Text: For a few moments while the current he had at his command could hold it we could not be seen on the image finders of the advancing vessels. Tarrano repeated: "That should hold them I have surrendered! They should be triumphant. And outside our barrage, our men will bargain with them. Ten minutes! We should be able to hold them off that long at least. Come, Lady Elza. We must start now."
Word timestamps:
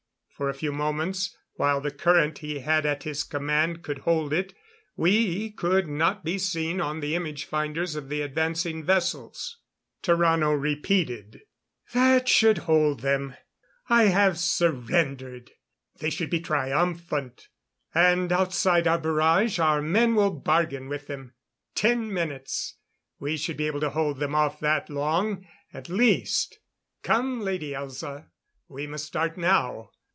For 0.41 0.49
a 0.49 0.55
few 0.55 0.71
moments 0.71 1.37
while 1.53 1.79
the 1.81 1.91
current 1.91 2.39
he 2.39 2.57
had 2.61 2.83
at 2.83 3.03
his 3.03 3.23
command 3.23 3.83
could 3.83 3.99
hold 3.99 4.33
it 4.33 4.55
we 4.95 5.51
could 5.51 5.87
not 5.87 6.25
be 6.25 6.39
seen 6.39 6.81
on 6.81 6.99
the 6.99 7.13
image 7.13 7.45
finders 7.45 7.95
of 7.95 8.09
the 8.09 8.21
advancing 8.21 8.83
vessels. 8.83 9.59
Tarrano 10.01 10.59
repeated: 10.59 11.43
"That 11.93 12.27
should 12.27 12.57
hold 12.65 13.01
them 13.01 13.35
I 13.87 14.05
have 14.05 14.39
surrendered! 14.39 15.51
They 15.99 16.09
should 16.09 16.31
be 16.31 16.39
triumphant. 16.41 17.47
And 17.93 18.31
outside 18.31 18.87
our 18.87 18.97
barrage, 18.97 19.59
our 19.59 19.79
men 19.79 20.15
will 20.15 20.31
bargain 20.31 20.89
with 20.89 21.05
them. 21.05 21.35
Ten 21.75 22.11
minutes! 22.11 22.77
We 23.19 23.37
should 23.37 23.57
be 23.57 23.67
able 23.67 23.81
to 23.81 23.91
hold 23.91 24.17
them 24.17 24.33
off 24.33 24.59
that 24.61 24.89
long 24.89 25.45
at 25.71 25.87
least. 25.87 26.57
Come, 27.03 27.41
Lady 27.41 27.73
Elza. 27.73 28.29
We 28.67 28.87
must 28.87 29.05
start 29.05 29.37
now." 29.37 29.91